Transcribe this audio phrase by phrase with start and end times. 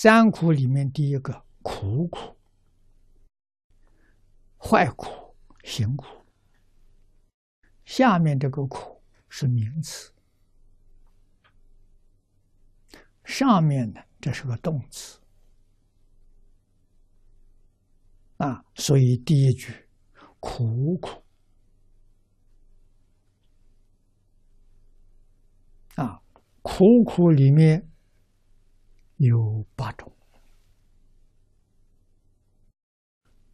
[0.00, 2.36] 三苦里面第一个苦苦，
[4.56, 5.34] 坏苦、
[5.64, 6.06] 行苦。
[7.84, 10.14] 下面这个苦是名词，
[13.24, 15.20] 上面呢这是个动词。
[18.36, 19.88] 啊，所以第一句
[20.38, 21.24] 苦苦。
[25.96, 26.22] 啊，
[26.62, 27.87] 苦苦里面
[29.18, 30.10] 有八种：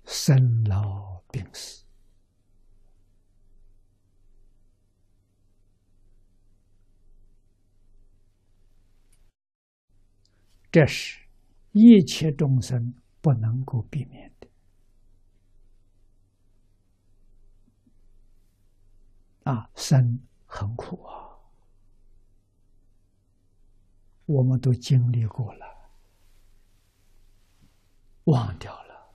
[0.05, 1.85] 生老病死。
[10.71, 11.21] 这是
[11.73, 14.49] 一切众生不能够避免的
[19.45, 19.71] 啊！
[19.77, 21.24] 生很苦啊，
[24.27, 25.67] 我们都经历过了，
[28.25, 29.15] 忘掉了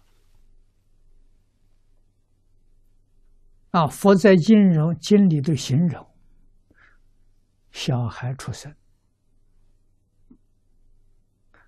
[3.71, 3.87] 啊！
[3.87, 6.07] 佛在经容经里都形容
[7.71, 8.75] 小孩出生。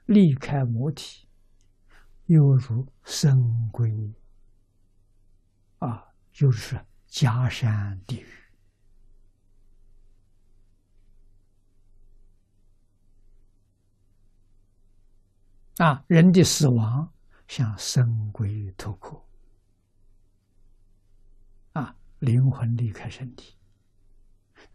[0.06, 1.28] 离开母体，
[2.26, 4.14] 犹如生归
[5.80, 8.41] 啊，就是家山地狱
[15.82, 16.04] 啊。
[16.08, 17.12] 人的死亡
[17.48, 19.20] 像生归脱壳
[21.74, 23.56] 啊，灵魂离开身体，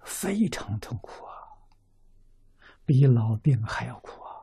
[0.01, 1.33] 非常痛苦啊，
[2.85, 4.35] 比老病还要苦啊。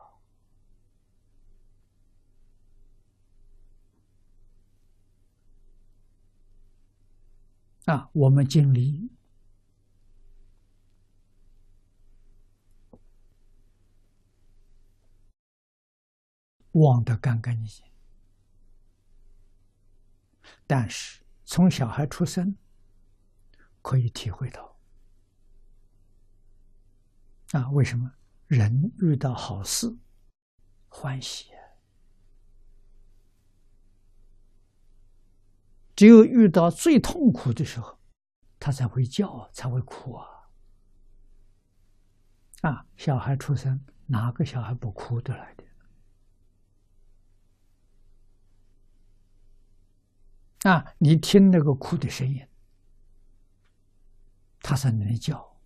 [7.94, 9.10] 啊，我们经历
[16.74, 17.84] 忘得干干净净，
[20.66, 22.56] 但是从小孩出生
[23.82, 24.76] 可以体会到
[27.52, 28.12] 啊，为什么
[28.46, 29.96] 人遇到好事
[30.88, 31.50] 欢喜？
[35.96, 38.00] 只有遇到最痛苦的时候，
[38.58, 40.50] 他才会叫，才会哭啊！
[42.62, 45.64] 啊，小孩出生，哪个小孩不哭得来的？
[50.64, 52.48] 啊，你听那个哭的声音，
[54.60, 55.60] 他才能叫，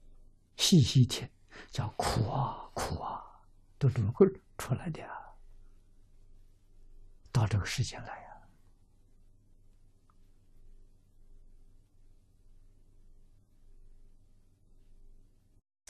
[0.57, 1.29] 细细听，
[1.71, 3.43] 叫哭啊哭啊，
[3.79, 4.13] 都这么
[4.59, 5.39] 出来的啊！
[7.31, 8.29] 到这个世间来呀。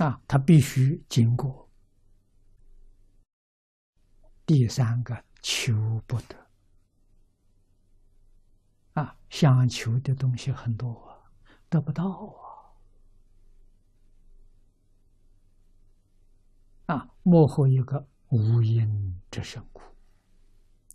[0.07, 1.69] 啊，他必须经过
[4.45, 5.75] 第三个求
[6.07, 6.38] 不得，
[9.29, 11.31] 想求的东西很多啊，
[11.69, 12.05] 得不到
[16.87, 16.97] 啊！
[16.97, 19.83] 啊，幕后一个无因之生苦，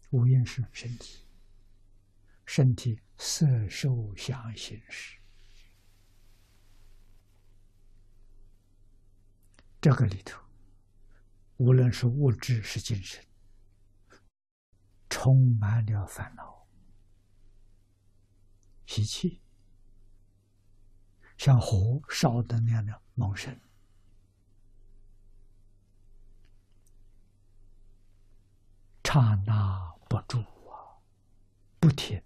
[0.09, 1.25] 无因是身体，
[2.45, 5.19] 身体色受想行识。
[9.79, 10.41] 这个里头，
[11.57, 13.23] 无论是物质是精神，
[15.09, 16.52] 充满了烦恼、
[18.85, 19.41] 习气，
[21.37, 23.57] 像火烧的那样的猛盛，
[29.03, 30.97] 刹那不住啊，
[31.79, 32.21] 不停。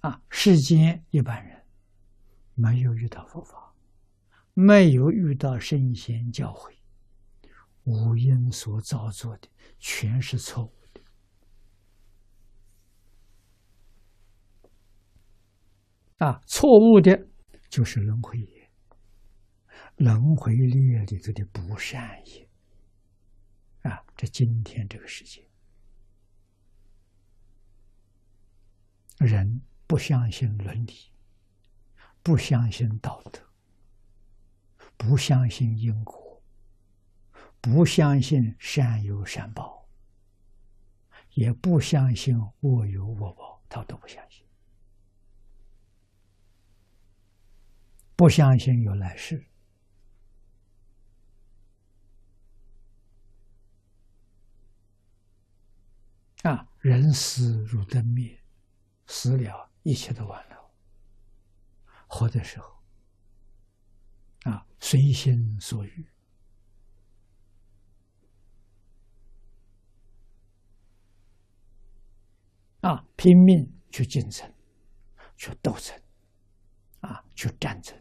[0.00, 1.62] 啊，世间一般人
[2.54, 3.74] 没有遇到佛法，
[4.54, 6.74] 没有遇到圣贤教诲，
[7.84, 9.48] 五因所造作的
[9.78, 11.00] 全是错误的。
[16.18, 17.28] 啊，错误的
[17.68, 18.70] 就是轮回业，
[19.96, 22.48] 轮回业里头的不善业。
[23.82, 25.48] 啊，这今天这个世界，
[29.18, 29.62] 人。
[29.90, 30.94] 不相信伦理，
[32.22, 33.40] 不相信道德，
[34.96, 36.29] 不相信因果，
[37.60, 39.86] 不相信善有善报，
[41.34, 44.44] 也不相信恶有恶报，他都不相信。
[48.16, 49.46] 不相信有来世
[56.42, 56.66] 啊！
[56.80, 58.42] 人死如灯灭，
[59.06, 59.70] 死了。
[59.82, 60.70] 一切都完了。
[62.06, 62.82] 活的时候
[64.42, 66.06] 啊，随心所欲，
[72.82, 74.50] 啊，拼命去竞争，
[75.36, 75.94] 去斗争，
[77.00, 77.94] 啊，去战争，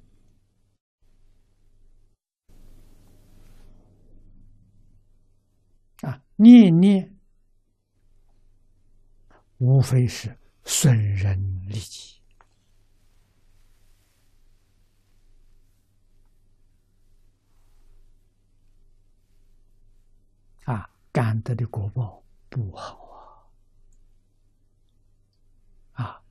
[6.04, 7.19] 啊，念念
[9.57, 11.38] 无非是损人
[11.68, 12.21] 利己。
[20.63, 23.10] 啊，感得的果报不好
[25.94, 26.06] 啊！
[26.06, 26.24] 啊，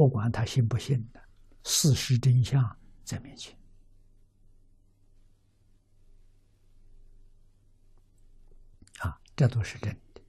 [0.00, 1.22] 不管他信不信的，
[1.62, 2.74] 事实真相
[3.04, 3.54] 在面前
[9.00, 10.22] 啊，这都是真的。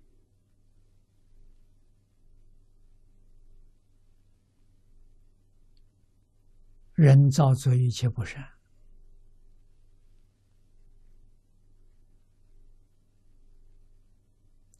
[6.96, 8.46] 人造作一切不善。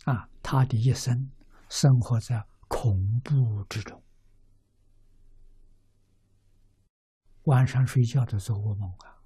[0.04, 1.32] 啊，他的一生
[1.70, 4.04] 生活在恐怖之中，
[7.44, 9.18] 晚上睡觉都做噩梦啊！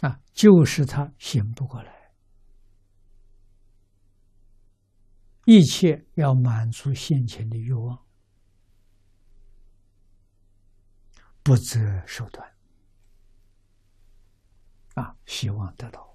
[0.00, 2.12] 啊，就是他醒不过来，
[5.44, 8.04] 一切要满足先前的欲望，
[11.42, 12.54] 不择手段，
[14.94, 16.06] 啊，希望得到。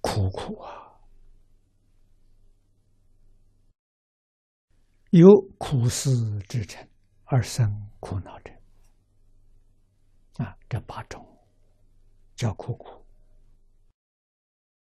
[0.00, 0.85] 苦苦啊，
[5.16, 6.86] 有苦思之成
[7.24, 8.52] 而生苦恼者
[10.44, 11.26] 啊，这八种
[12.34, 13.05] 叫苦苦。